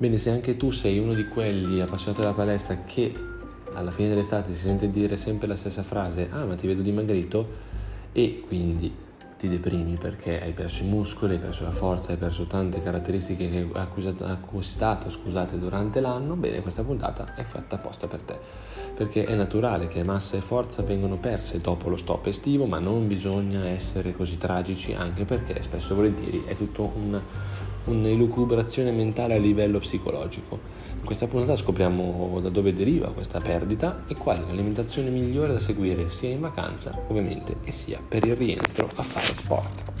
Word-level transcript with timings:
Bene, 0.00 0.16
se 0.16 0.30
anche 0.30 0.56
tu 0.56 0.70
sei 0.70 1.00
uno 1.00 1.12
di 1.12 1.26
quelli 1.26 1.80
appassionati 1.80 2.20
della 2.20 2.32
palestra 2.32 2.84
che 2.84 3.12
alla 3.72 3.90
fine 3.90 4.08
dell'estate 4.08 4.52
si 4.52 4.60
sente 4.60 4.90
dire 4.90 5.16
sempre 5.16 5.48
la 5.48 5.56
stessa 5.56 5.82
frase, 5.82 6.28
ah 6.30 6.44
ma 6.44 6.54
ti 6.54 6.68
vedo 6.68 6.82
dimagrito, 6.82 7.48
e 8.12 8.44
quindi 8.46 8.94
ti 9.36 9.48
deprimi 9.48 9.96
perché 9.98 10.40
hai 10.40 10.52
perso 10.52 10.84
i 10.84 10.86
muscoli, 10.86 11.34
hai 11.34 11.40
perso 11.40 11.64
la 11.64 11.72
forza, 11.72 12.12
hai 12.12 12.16
perso 12.16 12.44
tante 12.46 12.80
caratteristiche 12.80 13.50
che 13.50 13.58
hai 13.58 13.70
acquistato 13.74 15.10
scusate, 15.10 15.58
durante 15.58 15.98
l'anno, 15.98 16.36
bene, 16.36 16.62
questa 16.62 16.84
puntata 16.84 17.34
è 17.34 17.42
fatta 17.42 17.74
apposta 17.74 18.06
per 18.06 18.22
te, 18.22 18.38
perché 18.94 19.24
è 19.24 19.34
naturale 19.34 19.88
che 19.88 20.04
massa 20.04 20.36
e 20.36 20.40
forza 20.40 20.82
vengono 20.82 21.16
perse 21.16 21.60
dopo 21.60 21.88
lo 21.88 21.96
stop 21.96 22.26
estivo, 22.26 22.66
ma 22.66 22.78
non 22.78 23.08
bisogna 23.08 23.66
essere 23.66 24.12
così 24.14 24.38
tragici 24.38 24.92
anche 24.92 25.24
perché 25.24 25.60
spesso 25.60 25.92
e 25.92 25.96
volentieri 25.96 26.44
è 26.46 26.54
tutto 26.54 26.88
un, 26.94 27.20
un'elucubrazione 27.84 28.90
mentale 28.90 29.34
a 29.34 29.38
livello 29.38 29.78
psicologico. 29.78 30.58
In 30.98 31.04
questa 31.04 31.26
puntata 31.26 31.56
scopriamo 31.56 32.38
da 32.40 32.48
dove 32.48 32.74
deriva 32.74 33.12
questa 33.12 33.40
perdita 33.40 34.04
e 34.08 34.14
qual 34.14 34.38
è 34.38 34.46
l'alimentazione 34.46 35.10
migliore 35.10 35.52
da 35.52 35.60
seguire 35.60 36.08
sia 36.08 36.30
in 36.30 36.40
vacanza 36.40 36.92
ovviamente 37.08 37.56
e 37.64 37.70
sia 37.70 38.00
per 38.06 38.24
il 38.24 38.36
rientro 38.36 38.88
a 38.94 39.02
fare 39.02 39.32
sport. 39.32 39.92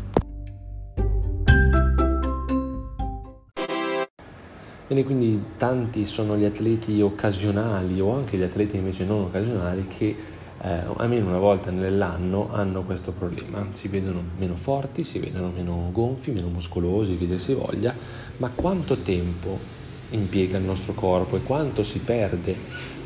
Bene, 4.88 5.04
quindi 5.04 5.42
tanti 5.58 6.06
sono 6.06 6.34
gli 6.34 6.46
atleti 6.46 7.02
occasionali 7.02 8.00
o 8.00 8.14
anche 8.14 8.38
gli 8.38 8.42
atleti 8.42 8.76
invece 8.76 9.04
non 9.04 9.24
occasionali 9.24 9.86
che 9.86 10.16
eh, 10.60 10.82
almeno 10.96 11.28
una 11.28 11.38
volta 11.38 11.70
nell'anno 11.70 12.48
hanno 12.52 12.82
questo 12.82 13.12
problema. 13.12 13.66
Si 13.72 13.88
vedono 13.88 14.22
meno 14.38 14.56
forti, 14.56 15.04
si 15.04 15.18
vedono 15.18 15.52
meno 15.54 15.88
gonfi, 15.92 16.32
meno 16.32 16.48
muscolosi, 16.48 17.16
che 17.16 17.26
dir 17.26 17.40
si 17.40 17.54
voglia, 17.54 17.94
ma 18.38 18.50
quanto 18.50 18.98
tempo 18.98 19.76
impiega 20.10 20.56
il 20.58 20.64
nostro 20.64 20.94
corpo 20.94 21.36
e 21.36 21.42
quanto 21.42 21.82
si 21.82 21.98
perde 21.98 22.96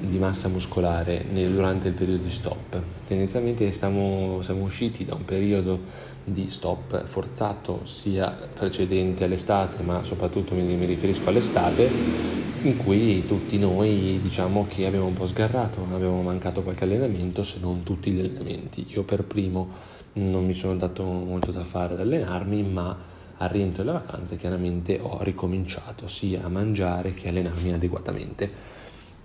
di 0.00 0.18
massa 0.18 0.48
muscolare 0.48 1.24
durante 1.30 1.88
il 1.88 1.94
periodo 1.94 2.22
di 2.22 2.30
stop. 2.30 2.80
Tendenzialmente 3.06 3.70
stiamo, 3.70 4.40
siamo 4.42 4.64
usciti 4.64 5.04
da 5.04 5.14
un 5.14 5.24
periodo 5.24 6.08
di 6.24 6.48
stop 6.50 7.04
forzato 7.04 7.82
sia 7.84 8.36
precedente 8.54 9.24
all'estate, 9.24 9.82
ma 9.82 10.02
soprattutto 10.02 10.54
mi, 10.54 10.62
mi 10.62 10.86
riferisco 10.86 11.28
all'estate, 11.28 11.88
in 12.62 12.76
cui 12.76 13.26
tutti 13.26 13.58
noi 13.58 14.20
diciamo 14.22 14.66
che 14.68 14.86
abbiamo 14.86 15.06
un 15.06 15.14
po' 15.14 15.26
sgarrato, 15.26 15.86
abbiamo 15.92 16.22
mancato 16.22 16.62
qualche 16.62 16.84
allenamento, 16.84 17.42
se 17.42 17.58
non 17.60 17.82
tutti 17.82 18.10
gli 18.10 18.20
allenamenti. 18.20 18.86
Io 18.88 19.02
per 19.02 19.24
primo 19.24 19.88
non 20.14 20.44
mi 20.44 20.54
sono 20.54 20.76
dato 20.76 21.04
molto 21.04 21.52
da 21.52 21.64
fare 21.64 21.94
ad 21.94 22.00
allenarmi, 22.00 22.62
ma 22.62 22.96
al 23.36 23.48
rientro 23.48 23.82
delle 23.82 23.96
vacanze 23.96 24.36
chiaramente 24.36 24.98
ho 25.00 25.22
ricominciato 25.22 26.08
sia 26.08 26.44
a 26.44 26.48
mangiare 26.48 27.14
che 27.14 27.28
a 27.28 27.30
allenarmi 27.30 27.72
adeguatamente. 27.72 28.78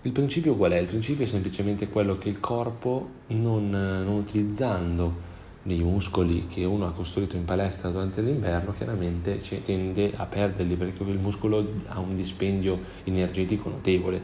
Il 0.06 0.12
principio 0.12 0.56
qual 0.56 0.72
è? 0.72 0.78
Il 0.78 0.86
principio 0.86 1.26
è 1.26 1.28
semplicemente 1.28 1.90
quello 1.90 2.20
che 2.20 2.30
il 2.30 2.40
corpo, 2.40 3.10
non, 3.30 3.72
non 3.72 4.14
utilizzando 4.14 5.34
dei 5.64 5.80
muscoli 5.80 6.46
che 6.46 6.64
uno 6.64 6.86
ha 6.86 6.92
costruito 6.92 7.36
in 7.36 7.44
palestra 7.44 7.90
durante 7.90 8.22
l'inverno, 8.22 8.76
chiaramente 8.78 9.42
tende 9.64 10.14
a 10.16 10.28
perderli 10.28 10.76
perché 10.76 11.02
il 11.02 11.18
muscolo 11.18 11.72
ha 11.88 12.00
un 12.00 12.16
dispendio 12.16 12.80
energetico 13.04 13.70
notevole. 13.70 14.22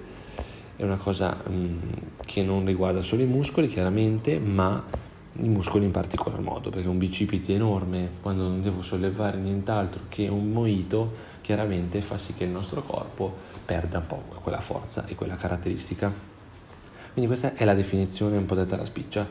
È 0.75 0.83
una 0.83 0.97
cosa 0.97 1.35
mh, 1.35 1.77
che 2.25 2.43
non 2.43 2.63
riguarda 2.63 3.01
solo 3.01 3.23
i 3.23 3.25
muscoli, 3.25 3.67
chiaramente, 3.67 4.38
ma 4.38 4.85
i 5.38 5.47
muscoli 5.47 5.85
in 5.85 5.91
particolar 5.91 6.41
modo, 6.41 6.69
perché 6.69 6.88
un 6.88 6.99
bicipite 6.99 7.55
enorme, 7.55 8.07
quando 8.21 8.43
non 8.43 8.61
devo 8.61 8.83
sollevare 8.83 9.39
nient'altro 9.39 10.03
che 10.09 10.27
un 10.27 10.51
moito, 10.51 11.11
chiaramente 11.41 12.03
fa 12.03 12.19
sì 12.19 12.35
che 12.35 12.43
il 12.43 12.51
nostro 12.51 12.83
corpo 12.83 13.49
perda 13.71 13.99
un 13.99 14.07
po' 14.07 14.23
quella 14.41 14.59
forza 14.59 15.05
e 15.07 15.15
quella 15.15 15.37
caratteristica. 15.37 16.11
Quindi 17.13 17.29
questa 17.29 17.53
è 17.55 17.63
la 17.63 17.73
definizione 17.73 18.35
un 18.35 18.45
po' 18.45 18.55
detta 18.55 18.75
alla 18.75 18.83
spiccia, 18.83 19.25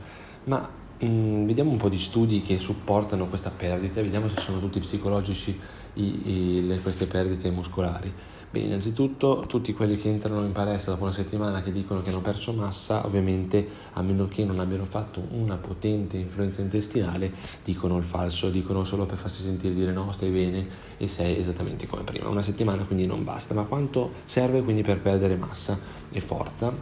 ma 0.44 0.66
mh, 0.98 1.06
mm, 1.06 1.46
vediamo 1.46 1.70
un 1.70 1.76
po' 1.76 1.90
di 1.90 1.98
studi 1.98 2.40
che 2.40 2.56
supportano 2.56 3.26
questa 3.26 3.50
perdita, 3.50 4.00
vediamo 4.00 4.28
se 4.28 4.40
sono 4.40 4.58
tutti 4.58 4.80
psicologici 4.80 5.58
i, 5.94 6.30
i, 6.30 6.66
le, 6.66 6.80
queste 6.80 7.06
perdite 7.06 7.50
muscolari. 7.50 8.10
Beh, 8.52 8.58
innanzitutto 8.58 9.44
tutti 9.46 9.72
quelli 9.72 9.96
che 9.96 10.08
entrano 10.08 10.44
in 10.44 10.50
palestra 10.50 10.90
dopo 10.90 11.04
una 11.04 11.12
settimana 11.12 11.62
che 11.62 11.70
dicono 11.70 12.02
che 12.02 12.10
hanno 12.10 12.20
perso 12.20 12.52
massa, 12.52 13.06
ovviamente 13.06 13.64
a 13.92 14.02
meno 14.02 14.26
che 14.26 14.44
non 14.44 14.58
abbiano 14.58 14.84
fatto 14.86 15.22
una 15.30 15.54
potente 15.54 16.16
influenza 16.16 16.60
intestinale, 16.60 17.32
dicono 17.62 17.96
il 17.96 18.02
falso, 18.02 18.50
dicono 18.50 18.82
solo 18.82 19.06
per 19.06 19.18
farsi 19.18 19.44
sentire 19.44 19.72
dire 19.72 19.92
no, 19.92 20.10
stai 20.10 20.30
bene 20.30 20.66
e 20.96 21.06
sei 21.06 21.38
esattamente 21.38 21.86
come 21.86 22.02
prima. 22.02 22.28
Una 22.28 22.42
settimana 22.42 22.82
quindi 22.82 23.06
non 23.06 23.22
basta, 23.22 23.54
ma 23.54 23.62
quanto 23.62 24.14
serve 24.24 24.64
quindi 24.64 24.82
per 24.82 24.98
perdere 24.98 25.36
massa 25.36 25.78
e 26.10 26.20
forza? 26.20 26.74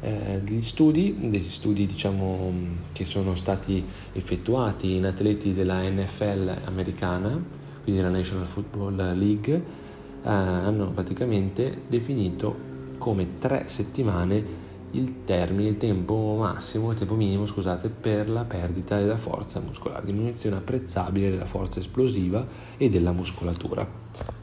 Eh, 0.00 0.42
gli 0.44 0.60
studi, 0.60 1.30
degli 1.30 1.40
studi 1.48 1.86
diciamo, 1.86 2.52
che 2.92 3.06
sono 3.06 3.34
stati 3.34 3.82
effettuati 4.12 4.96
in 4.96 5.06
atleti 5.06 5.54
della 5.54 5.80
NFL 5.88 6.54
americana, 6.66 7.42
quindi 7.82 8.02
la 8.02 8.10
National 8.10 8.44
Football 8.44 9.16
League, 9.16 9.86
eh, 10.22 10.28
hanno 10.28 10.90
praticamente 10.90 11.82
definito 11.86 12.66
come 12.98 13.38
tre 13.38 13.68
settimane 13.68 14.66
il 14.92 15.24
termine, 15.24 15.68
il 15.68 15.76
tempo 15.76 16.36
massimo, 16.38 16.90
il 16.92 16.98
tempo 16.98 17.14
minimo, 17.14 17.46
scusate, 17.46 17.88
per 17.90 18.28
la 18.28 18.44
perdita 18.44 18.98
della 18.98 19.18
forza 19.18 19.60
muscolare, 19.60 20.06
diminuzione 20.06 20.56
apprezzabile 20.56 21.30
della 21.30 21.44
forza 21.44 21.78
esplosiva 21.78 22.46
e 22.76 22.88
della 22.88 23.12
muscolatura. 23.12 23.86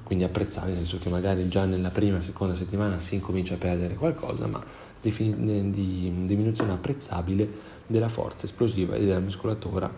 Quindi 0.04 0.24
apprezzabile, 0.24 0.74
nel 0.74 0.86
senso 0.86 1.04
che 1.04 1.10
magari 1.10 1.48
già 1.48 1.66
nella 1.66 1.90
prima, 1.90 2.22
seconda 2.22 2.54
settimana 2.54 3.00
si 3.00 3.16
incomincia 3.16 3.56
a 3.56 3.58
perdere 3.58 3.96
qualcosa, 3.96 4.46
ma 4.46 4.64
di, 5.02 5.72
di 5.72 6.26
diminuzione 6.26 6.74
apprezzabile 6.74 7.74
della 7.88 8.10
forza 8.10 8.46
esplosiva 8.46 8.96
e 8.96 9.06
della 9.06 9.20
muscolatura 9.20 9.92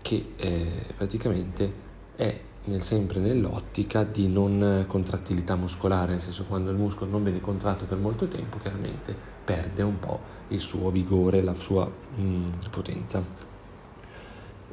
che 0.00 0.32
eh, 0.36 0.86
praticamente 0.96 1.72
è 2.16 2.40
nel, 2.64 2.82
sempre 2.82 3.18
nell'ottica 3.18 4.04
di 4.04 4.28
non 4.28 4.84
contrattilità 4.86 5.56
muscolare, 5.56 6.12
nel 6.12 6.20
senso 6.20 6.44
quando 6.44 6.70
il 6.70 6.76
muscolo 6.76 7.10
non 7.10 7.24
viene 7.24 7.40
contratto 7.40 7.84
per 7.84 7.98
molto 7.98 8.28
tempo 8.28 8.58
chiaramente 8.58 9.14
perde 9.44 9.82
un 9.82 9.98
po' 9.98 10.20
il 10.48 10.60
suo 10.60 10.90
vigore, 10.90 11.42
la 11.42 11.54
sua 11.54 11.90
mm, 12.20 12.50
potenza. 12.70 13.24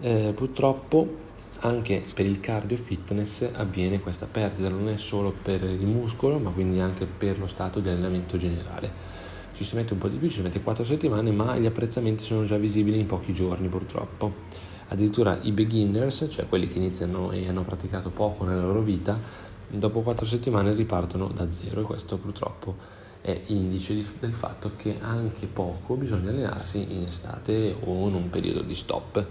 Eh, 0.01 0.31
purtroppo 0.35 1.28
anche 1.61 2.03
per 2.13 2.25
il 2.25 2.39
cardio 2.39 2.78
fitness 2.78 3.49
avviene 3.53 3.99
questa 3.99 4.28
perdita, 4.31 4.69
non 4.69 4.88
è 4.88 4.97
solo 4.97 5.33
per 5.41 5.63
il 5.63 5.85
muscolo 5.85 6.39
ma 6.39 6.51
quindi 6.51 6.79
anche 6.79 7.05
per 7.05 7.39
lo 7.39 7.47
stato 7.47 7.79
di 7.79 7.89
allenamento 7.89 8.38
generale. 8.38 9.17
Ci 9.53 9.66
si 9.66 9.75
mette 9.75 9.91
un 9.91 9.99
po' 9.99 10.07
di 10.07 10.17
più, 10.17 10.29
ci 10.29 10.35
si 10.35 10.41
mette 10.41 10.61
4 10.61 10.85
settimane 10.85 11.31
ma 11.31 11.57
gli 11.57 11.66
apprezzamenti 11.66 12.23
sono 12.23 12.45
già 12.45 12.57
visibili 12.57 12.99
in 12.99 13.07
pochi 13.07 13.33
giorni 13.33 13.67
purtroppo. 13.67 14.78
Addirittura 14.89 15.38
i 15.41 15.51
beginners, 15.51 16.27
cioè 16.29 16.47
quelli 16.47 16.67
che 16.67 16.77
iniziano 16.77 17.31
e 17.31 17.47
hanno 17.47 17.63
praticato 17.63 18.09
poco 18.09 18.44
nella 18.44 18.61
loro 18.61 18.81
vita, 18.81 19.17
dopo 19.67 20.01
quattro 20.01 20.25
settimane 20.25 20.73
ripartono 20.73 21.27
da 21.27 21.51
zero 21.51 21.81
e 21.81 21.83
questo 21.83 22.17
purtroppo 22.17 22.97
è 23.22 23.39
indice 23.47 24.05
del 24.19 24.33
fatto 24.33 24.72
che 24.75 24.97
anche 24.99 25.45
poco 25.45 25.95
bisogna 25.95 26.29
allenarsi 26.29 26.91
in 26.91 27.03
estate 27.03 27.75
o 27.83 28.07
in 28.07 28.16
un 28.16 28.29
periodo 28.29 28.61
di 28.61 28.73
stop. 28.73 29.23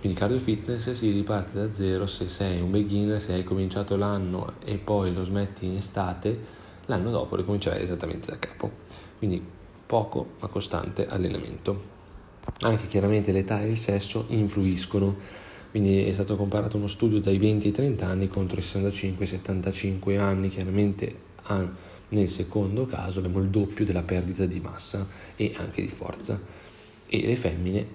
Quindi 0.00 0.18
cardio 0.18 0.38
fitness 0.38 0.90
si 0.92 1.10
riparte 1.10 1.52
da 1.58 1.74
zero 1.74 2.06
se 2.06 2.26
sei 2.26 2.60
un 2.60 2.70
beginner, 2.70 3.20
se 3.20 3.34
hai 3.34 3.44
cominciato 3.44 3.96
l'anno 3.96 4.54
e 4.64 4.78
poi 4.78 5.12
lo 5.12 5.22
smetti 5.22 5.66
in 5.66 5.76
estate, 5.76 6.38
l'anno 6.86 7.10
dopo 7.10 7.36
ricomincerai 7.36 7.82
esattamente 7.82 8.30
da 8.30 8.38
capo. 8.38 8.70
Quindi 9.18 9.40
poco 9.86 10.30
ma 10.40 10.48
costante 10.48 11.06
allenamento. 11.06 11.99
Anche 12.60 12.86
chiaramente 12.88 13.32
l'età 13.32 13.62
e 13.62 13.70
il 13.70 13.76
sesso 13.76 14.26
influiscono, 14.28 15.16
quindi 15.70 16.04
è 16.04 16.12
stato 16.12 16.36
comparato 16.36 16.76
uno 16.76 16.88
studio 16.88 17.20
dai 17.20 17.38
20 17.38 17.66
ai 17.68 17.72
30 17.72 18.06
anni 18.06 18.28
contro 18.28 18.58
i 18.58 18.62
65 18.62 19.24
75 19.24 20.18
anni, 20.18 20.48
chiaramente 20.48 21.28
nel 22.08 22.28
secondo 22.28 22.86
caso 22.86 23.20
abbiamo 23.20 23.38
il 23.38 23.48
doppio 23.48 23.84
della 23.84 24.02
perdita 24.02 24.44
di 24.46 24.60
massa 24.60 25.06
e 25.36 25.54
anche 25.56 25.82
di 25.82 25.88
forza. 25.88 26.40
E 27.06 27.26
le 27.26 27.36
femmine, 27.36 27.86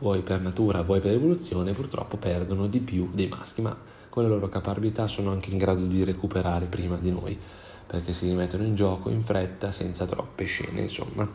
vuoi 0.00 0.22
per 0.22 0.40
natura, 0.40 0.82
vuoi 0.82 1.00
per 1.00 1.12
evoluzione, 1.12 1.72
purtroppo 1.72 2.16
perdono 2.16 2.66
di 2.66 2.80
più 2.80 3.10
dei 3.12 3.28
maschi, 3.28 3.62
ma 3.62 3.76
con 4.08 4.24
la 4.24 4.28
loro 4.28 4.48
capacità 4.48 5.06
sono 5.06 5.30
anche 5.30 5.50
in 5.50 5.58
grado 5.58 5.86
di 5.86 6.02
recuperare 6.04 6.66
prima 6.66 6.96
di 6.96 7.10
noi, 7.10 7.38
perché 7.86 8.12
si 8.12 8.26
rimettono 8.26 8.64
in 8.64 8.74
gioco 8.74 9.08
in 9.08 9.22
fretta 9.22 9.70
senza 9.70 10.04
troppe 10.04 10.44
scene, 10.44 10.82
insomma. 10.82 11.28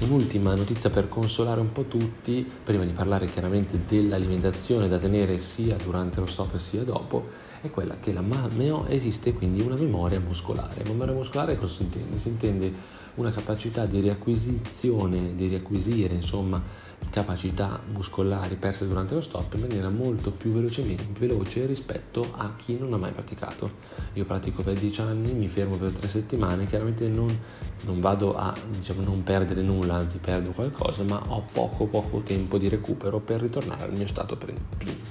Un'ultima 0.00 0.54
notizia 0.54 0.88
per 0.88 1.08
consolare 1.08 1.60
un 1.60 1.72
po' 1.72 1.84
tutti, 1.84 2.48
prima 2.64 2.84
di 2.84 2.92
parlare 2.92 3.26
chiaramente 3.26 3.80
dell'alimentazione 3.86 4.88
da 4.88 4.98
tenere 4.98 5.38
sia 5.38 5.76
durante 5.76 6.20
lo 6.20 6.26
stop 6.26 6.56
sia 6.56 6.82
dopo, 6.84 7.28
è 7.60 7.70
quella 7.70 7.98
che 7.98 8.12
la 8.12 8.22
meo, 8.22 8.86
esiste 8.86 9.34
quindi 9.34 9.60
una 9.60 9.76
memoria 9.76 10.18
muscolare. 10.18 10.82
Memoria 10.84 11.12
muscolare 11.14 11.58
cosa 11.58 11.74
si 11.74 11.82
intende? 11.82 12.18
Si 12.18 12.28
intende 12.28 12.72
una 13.16 13.30
capacità 13.30 13.84
di 13.84 14.00
riacquisizione, 14.00 15.34
di 15.36 15.48
riacquisire 15.48 16.14
insomma 16.14 16.62
capacità 17.08 17.80
muscolari 17.92 18.54
perse 18.56 18.86
durante 18.86 19.14
lo 19.14 19.20
stop 19.20 19.54
in 19.54 19.60
maniera 19.60 19.88
molto 19.88 20.30
più 20.30 20.52
veloce 20.52 21.66
rispetto 21.66 22.32
a 22.36 22.52
chi 22.52 22.78
non 22.78 22.92
ha 22.92 22.96
mai 22.96 23.12
praticato. 23.12 23.70
Io 24.14 24.24
pratico 24.24 24.62
per 24.62 24.78
10 24.78 25.00
anni, 25.00 25.32
mi 25.32 25.48
fermo 25.48 25.76
per 25.76 25.92
3 25.92 26.06
settimane, 26.08 26.66
chiaramente 26.66 27.08
non, 27.08 27.36
non 27.84 28.00
vado 28.00 28.36
a 28.36 28.54
diciamo, 28.76 29.02
non 29.02 29.22
perdere 29.22 29.62
nulla, 29.62 29.94
anzi 29.94 30.18
perdo 30.18 30.50
qualcosa, 30.50 31.02
ma 31.02 31.20
ho 31.28 31.44
poco 31.52 31.86
poco 31.86 32.20
tempo 32.20 32.58
di 32.58 32.68
recupero 32.68 33.18
per 33.18 33.40
ritornare 33.40 33.84
al 33.84 33.94
mio 33.94 34.06
stato 34.06 34.38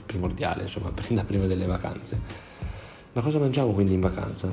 primordiale, 0.06 0.64
insomma, 0.64 0.92
da 1.10 1.24
prima 1.24 1.46
delle 1.46 1.66
vacanze. 1.66 2.22
Ma 3.12 3.22
cosa 3.22 3.40
mangiamo 3.40 3.74
quindi 3.74 3.94
in 3.94 4.02
vacanza? 4.02 4.50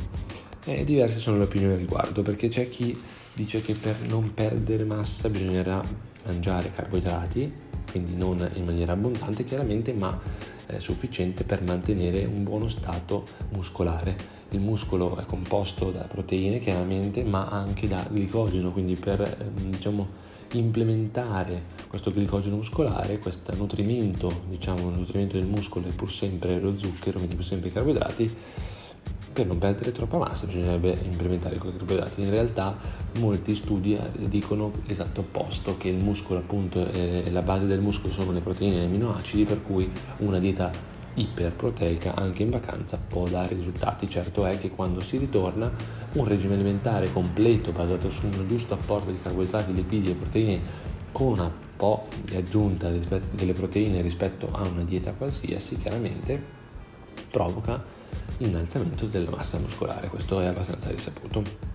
Eh, 0.65 0.82
diverse 0.85 1.21
sono 1.21 1.37
le 1.37 1.44
opinioni 1.44 1.75
al 1.75 1.79
riguardo, 1.79 2.23
perché 2.23 2.49
c'è 2.49 2.69
chi 2.69 3.00
dice 3.35 3.61
che 3.61 3.75
per 3.75 4.00
non 4.09 4.35
perdere 4.35 4.85
massa 4.85 5.29
bisognerà 5.29 5.81
mangiare 6.26 6.70
carboidrati, 6.70 7.52
quindi 7.90 8.14
non 8.17 8.49
in 8.55 8.64
maniera 8.64 8.93
abbondante 8.93 9.44
chiaramente, 9.44 9.93
ma 9.93 10.19
eh, 10.67 10.81
sufficiente 10.81 11.44
per 11.44 11.62
mantenere 11.62 12.25
un 12.25 12.43
buono 12.43 12.69
stato 12.69 13.26
muscolare. 13.52 14.34
Il 14.50 14.61
muscolo 14.61 15.17
è 15.17 15.25
composto 15.25 15.90
da 15.90 16.02
proteine 16.02 16.58
chiaramente, 16.58 17.25
ma 17.25 17.49
anche 17.49 17.88
da 17.88 18.06
glicogeno, 18.11 18.70
quindi 18.73 18.94
per 18.94 19.20
eh, 19.20 19.69
diciamo, 19.69 20.06
implementare 20.52 21.75
questo 21.88 22.11
glicogeno 22.12 22.56
muscolare, 22.56 23.19
questo 23.19 23.55
nutrimento, 23.55 24.43
diciamo, 24.49 24.90
il 24.90 24.99
nutrimento 24.99 25.37
del 25.37 25.46
muscolo 25.46 25.88
è 25.88 25.93
pur 25.93 26.11
sempre 26.11 26.61
lo 26.61 26.79
zucchero, 26.79 27.19
quindi 27.19 27.37
pur 27.37 27.44
sempre 27.44 27.69
i 27.69 27.72
carboidrati, 27.72 28.37
per 29.37 29.47
non 29.47 29.59
perdere 29.59 29.93
troppa 29.93 30.17
massa 30.17 30.47
bisognerebbe 30.47 30.99
implementare 31.05 31.56
i 31.56 31.59
carboidrati. 31.59 32.23
In 32.23 32.31
realtà 32.31 32.75
molti 33.19 33.55
studi 33.55 33.94
eh, 33.94 34.29
dicono 34.29 34.73
l'esatto 34.87 35.21
opposto, 35.21 35.77
che 35.77 35.88
il 35.88 35.99
muscolo 35.99 36.38
appunto, 36.38 36.91
eh, 36.91 37.31
la 37.31 37.43
base 37.43 37.67
del 37.67 37.81
muscolo 37.81 38.15
sono 38.15 38.33
le 38.33 38.41
proteine 38.41 38.77
e 38.77 38.79
gli 38.81 38.85
aminoacidi, 38.85 39.44
per 39.44 39.62
cui 39.62 39.91
una 40.21 40.38
dieta 40.38 40.73
iperproteica 41.17 42.15
anche 42.15 42.44
in 42.44 42.50
vacanza 42.50 42.99
può 42.99 43.29
dare 43.29 43.55
risultati. 43.55 44.09
Certo 44.09 44.47
è 44.47 44.59
che 44.59 44.71
quando 44.71 45.00
si 45.00 45.19
ritorna 45.19 45.71
un 46.12 46.25
regime 46.25 46.55
alimentare 46.55 47.12
completo 47.12 47.73
basato 47.73 48.09
su 48.09 48.25
un 48.25 48.47
giusto 48.49 48.73
apporto 48.73 49.11
di 49.11 49.21
carboidrati, 49.21 49.75
lipidi 49.75 50.12
e 50.12 50.15
proteine 50.15 50.61
con 51.12 51.32
una 51.32 51.53
po' 51.77 52.06
di 52.23 52.37
aggiunta 52.37 52.89
delle 52.89 53.53
proteine 53.53 54.00
rispetto 54.00 54.49
a 54.50 54.67
una 54.67 54.82
dieta 54.82 55.12
qualsiasi, 55.12 55.77
chiaramente 55.77 56.43
provoca 57.31 57.95
innalzamento 58.39 59.07
della 59.07 59.31
massa 59.31 59.59
muscolare, 59.59 60.09
questo 60.09 60.41
è 60.41 60.47
abbastanza 60.47 60.91
risaputo. 60.91 61.75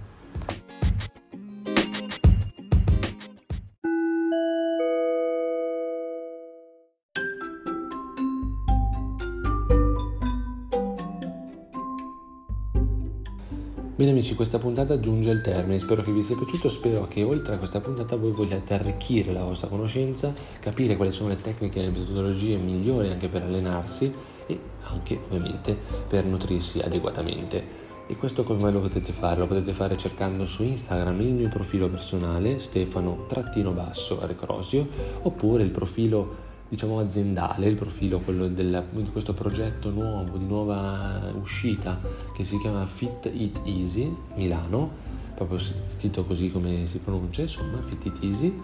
Bene 14.01 14.13
amici, 14.13 14.33
questa 14.33 14.57
puntata 14.57 14.99
giunge 14.99 15.29
al 15.29 15.41
termine, 15.41 15.77
spero 15.77 16.01
che 16.01 16.11
vi 16.11 16.23
sia 16.23 16.35
piaciuto, 16.35 16.69
spero 16.69 17.07
che 17.07 17.21
oltre 17.21 17.53
a 17.53 17.57
questa 17.59 17.81
puntata 17.81 18.15
voi 18.15 18.31
vogliate 18.31 18.73
arricchire 18.73 19.31
la 19.31 19.43
vostra 19.43 19.67
conoscenza, 19.67 20.33
capire 20.59 20.95
quali 20.95 21.11
sono 21.11 21.29
le 21.29 21.35
tecniche 21.35 21.77
e 21.77 21.83
le 21.83 21.91
metodologie 21.91 22.57
migliori 22.57 23.09
anche 23.09 23.27
per 23.27 23.43
allenarsi 23.43 24.11
e 24.51 24.59
anche 24.83 25.19
ovviamente 25.25 25.75
per 26.07 26.25
nutrirsi 26.25 26.79
adeguatamente. 26.79 27.79
E 28.07 28.15
questo 28.17 28.43
come 28.43 28.71
lo 28.71 28.81
potete 28.81 29.11
fare? 29.13 29.39
Lo 29.39 29.47
potete 29.47 29.73
fare 29.73 29.95
cercando 29.95 30.45
su 30.45 30.63
Instagram 30.63 31.21
il 31.21 31.33
mio 31.33 31.47
profilo 31.47 31.87
personale 31.87 32.59
Stefano-Recrosio 32.59 34.85
oppure 35.21 35.63
il 35.63 35.69
profilo 35.69 36.49
diciamo 36.67 36.99
aziendale, 36.99 37.67
il 37.67 37.75
profilo 37.75 38.19
quello 38.19 38.47
del, 38.47 38.83
di 38.91 39.09
questo 39.11 39.33
progetto 39.33 39.89
nuovo, 39.89 40.37
di 40.37 40.45
nuova 40.45 41.33
uscita 41.39 41.99
che 42.33 42.43
si 42.45 42.57
chiama 42.59 42.85
Fit 42.85 43.29
It 43.33 43.61
Easy 43.65 44.15
Milano, 44.35 44.89
proprio 45.35 45.59
scritto 45.59 46.23
così 46.23 46.49
come 46.49 46.87
si 46.87 46.99
pronuncia, 46.99 47.41
insomma 47.41 47.81
Fit 47.81 48.05
It 48.05 48.23
Easy 48.23 48.57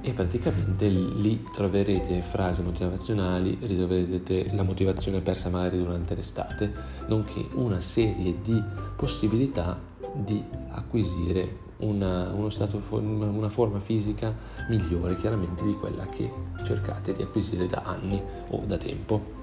e 0.00 0.12
praticamente 0.12 0.88
lì 0.88 1.44
troverete 1.52 2.22
frasi 2.22 2.62
motivazionali, 2.62 3.58
ritroverete 3.60 4.54
la 4.54 4.62
motivazione 4.62 5.20
persa 5.20 5.48
magari 5.48 5.78
durante 5.78 6.14
l'estate, 6.14 6.72
nonché 7.08 7.48
una 7.54 7.80
serie 7.80 8.36
di 8.42 8.62
possibilità 8.94 9.78
di 10.14 10.42
acquisire 10.70 11.64
una, 11.78 12.32
stato, 12.48 12.80
una 12.90 13.48
forma 13.48 13.80
fisica 13.80 14.34
migliore 14.68 15.16
chiaramente 15.16 15.64
di 15.64 15.74
quella 15.74 16.06
che 16.06 16.30
cercate 16.64 17.12
di 17.12 17.22
acquisire 17.22 17.66
da 17.66 17.82
anni 17.84 18.22
o 18.48 18.62
da 18.64 18.78
tempo. 18.78 19.34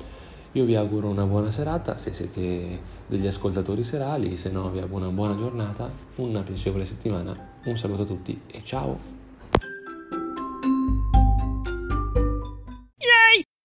Io 0.53 0.65
vi 0.65 0.75
auguro 0.75 1.07
una 1.07 1.25
buona 1.25 1.49
serata, 1.49 1.97
se 1.97 2.13
siete 2.13 2.79
degli 3.07 3.25
ascoltatori 3.25 3.83
serali, 3.83 4.35
se 4.35 4.51
no 4.51 4.69
vi 4.69 4.79
auguro 4.79 5.05
una 5.05 5.13
buona 5.13 5.35
giornata, 5.35 5.89
una 6.17 6.41
piacevole 6.41 6.85
settimana, 6.85 7.35
un 7.65 7.75
saluto 7.75 8.03
a 8.03 8.05
tutti 8.05 8.39
e 8.47 8.61
ciao! 8.63 9.22